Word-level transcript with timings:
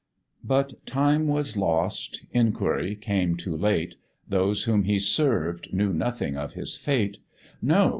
But 0.43 0.83
time 0.87 1.27
was 1.27 1.55
lost, 1.55 2.25
inquiry 2.31 2.95
came 2.95 3.37
too 3.37 3.55
late, 3.55 3.97
Those 4.27 4.63
whom 4.63 4.85
he 4.85 4.97
served 4.97 5.71
knew 5.75 5.93
nothing 5.93 6.35
of 6.35 6.53
his 6.53 6.75
fate; 6.75 7.19
No! 7.61 7.89